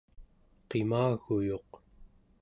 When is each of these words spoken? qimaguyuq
qimaguyuq 0.69 1.71